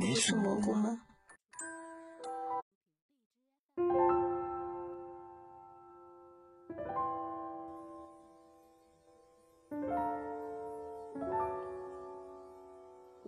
[0.00, 1.02] 你是蘑菇吗？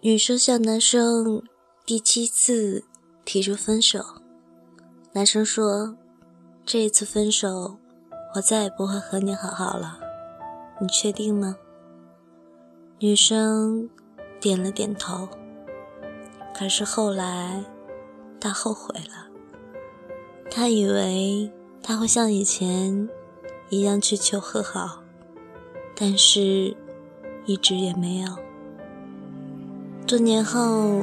[0.00, 1.42] 女生向男生
[1.84, 2.86] 第七次
[3.26, 4.00] 提出分手，
[5.12, 5.94] 男生说
[6.64, 7.76] ：“这一次分手，
[8.34, 10.00] 我再也不会和你好好了，
[10.80, 11.54] 你确定吗？”
[12.98, 13.90] 女生
[14.40, 15.28] 点了点头。
[16.54, 17.64] 可是后来，
[18.40, 19.26] 他后悔了。
[20.50, 21.50] 他以为
[21.82, 23.08] 他会像以前
[23.70, 25.02] 一样去求和好，
[25.96, 26.76] 但是
[27.46, 28.36] 一直也没有。
[30.06, 31.02] 多年后，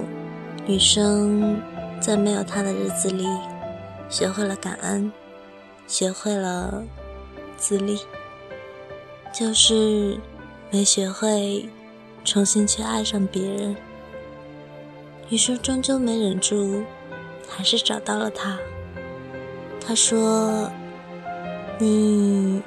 [0.67, 1.59] 女生
[2.00, 3.25] 在没有他的日子里，
[4.08, 5.11] 学会了感恩，
[5.88, 6.84] 学会了
[7.58, 8.00] 自立，
[9.34, 10.19] 就是
[10.69, 11.67] 没学会
[12.23, 13.75] 重新去爱上别人。
[15.30, 16.83] 女生终究没忍住，
[17.47, 18.58] 还是找到了他。
[19.80, 20.72] 他说
[21.80, 22.61] ：“你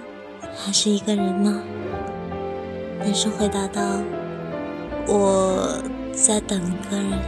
[0.56, 1.62] 还是一个人吗？”
[3.00, 3.83] 男生回答道
[5.08, 5.83] ：“我。”
[6.14, 7.18] 在等一个人。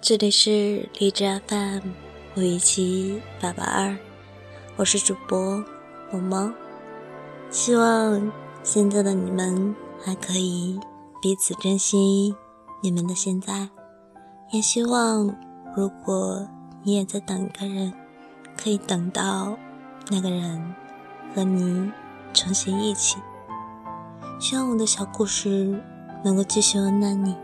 [0.00, 1.90] 这里是荔枝 FM
[2.36, 3.96] 五一七八八二，
[4.76, 5.62] 我是主播
[6.12, 6.54] 萌萌。
[7.50, 10.78] 希望现在的你们还可以
[11.20, 12.34] 彼此珍惜
[12.82, 13.68] 你们的现在，
[14.52, 15.34] 也希望
[15.76, 16.48] 如果
[16.82, 17.92] 你也在等一个人，
[18.56, 19.56] 可以等到
[20.10, 20.74] 那个人。
[21.34, 21.92] 和你
[22.32, 23.18] 重新一起，
[24.40, 25.78] 希望我的小故事
[26.24, 27.36] 能够继续温暖你。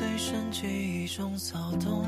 [0.00, 2.06] 最深记忆中骚动，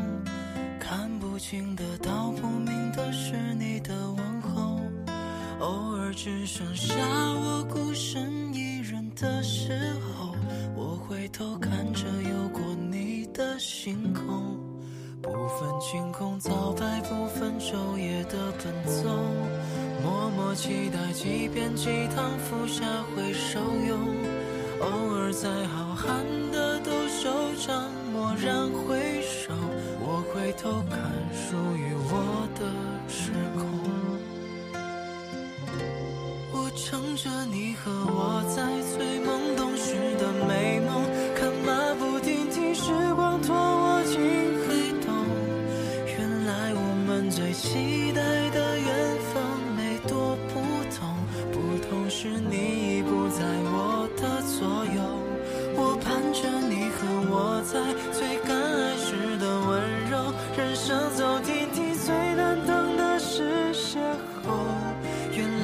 [0.80, 4.80] 看不清的、道不明的是你的问候。
[5.60, 10.34] 偶尔只剩下我孤身一人的时候，
[10.75, 14.56] 我回头看着有过你的星空，
[15.20, 19.10] 不分晴空早白，不分昼夜的奔走，
[20.02, 23.98] 默默期待，几遍鸡汤服下会受用。
[24.81, 26.71] 偶尔在浩瀚的
[27.64, 29.54] 上蓦然回首，
[30.00, 30.98] 我回头看
[31.32, 32.66] 属于我的
[33.06, 33.62] 时空。
[36.52, 40.71] 我乘着你和我在最懵懂时的美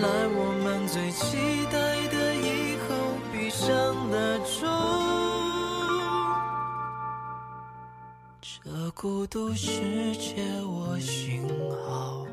[0.09, 0.89] 在我们。
[0.89, 1.37] 最期
[1.71, 2.89] 待的以后，
[3.31, 3.69] 闭上
[4.09, 4.67] 了钟，
[8.41, 11.47] 这孤独世界，我幸
[11.85, 12.27] 好。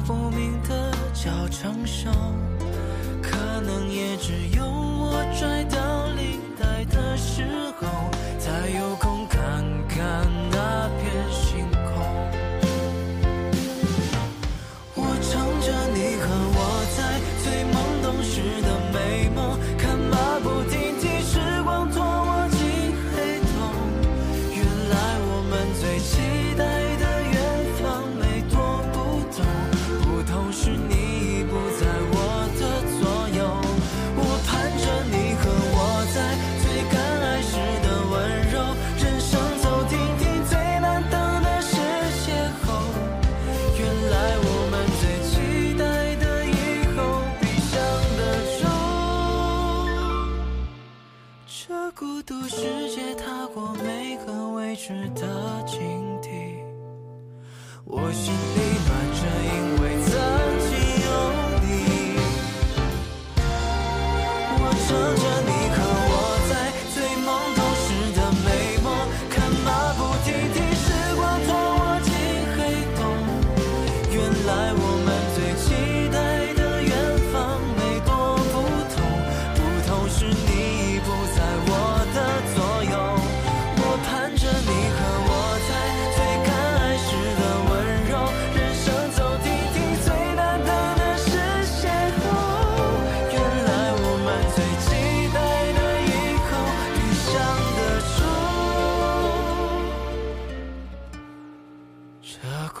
[0.00, 2.10] 不明的叫成熟，
[3.22, 7.69] 可能也只有我拽到领带的时候。
[52.30, 52.60] 渡世
[52.94, 55.80] 界踏过每个未知的境
[56.22, 56.30] 地
[57.84, 59.79] 我心里暖着因为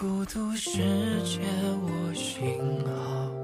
[0.00, 0.78] 孤独世
[1.26, 1.40] 界，
[1.82, 3.39] 我幸好。